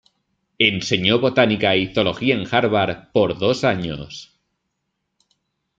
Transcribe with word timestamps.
Enseñó 0.57 1.19
botánica 1.19 1.75
y 1.75 1.93
zoología 1.93 2.33
en 2.33 2.47
Harvard 2.51 3.11
por 3.13 3.37
dos 3.37 3.63
años. 3.63 4.33